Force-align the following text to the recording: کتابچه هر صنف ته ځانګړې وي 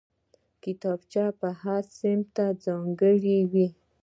کتابچه 0.63 1.23
هر 1.61 1.83
صنف 1.99 2.27
ته 2.35 2.45
ځانګړې 2.65 3.39
وي 3.51 3.67